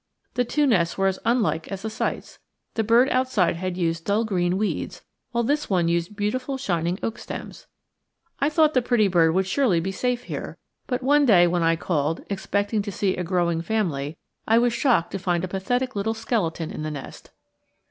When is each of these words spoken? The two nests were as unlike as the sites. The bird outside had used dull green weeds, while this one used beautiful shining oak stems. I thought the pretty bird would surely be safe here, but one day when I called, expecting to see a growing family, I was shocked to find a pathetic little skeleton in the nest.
The 0.33 0.43
two 0.43 0.65
nests 0.65 0.97
were 0.97 1.05
as 1.05 1.19
unlike 1.25 1.67
as 1.71 1.83
the 1.83 1.89
sites. 1.91 2.39
The 2.73 2.83
bird 2.83 3.07
outside 3.09 3.57
had 3.57 3.77
used 3.77 4.03
dull 4.03 4.25
green 4.25 4.57
weeds, 4.57 5.03
while 5.31 5.43
this 5.43 5.69
one 5.69 5.87
used 5.87 6.15
beautiful 6.15 6.57
shining 6.57 6.97
oak 7.03 7.19
stems. 7.19 7.67
I 8.39 8.49
thought 8.49 8.73
the 8.73 8.81
pretty 8.81 9.07
bird 9.07 9.35
would 9.35 9.45
surely 9.45 9.79
be 9.79 9.91
safe 9.91 10.23
here, 10.23 10.57
but 10.87 11.03
one 11.03 11.27
day 11.27 11.45
when 11.45 11.61
I 11.61 11.75
called, 11.75 12.23
expecting 12.31 12.81
to 12.81 12.91
see 12.91 13.15
a 13.15 13.23
growing 13.23 13.61
family, 13.61 14.17
I 14.47 14.57
was 14.57 14.73
shocked 14.73 15.11
to 15.11 15.19
find 15.19 15.43
a 15.43 15.47
pathetic 15.47 15.95
little 15.95 16.15
skeleton 16.15 16.71
in 16.71 16.81
the 16.81 16.89
nest. 16.89 17.29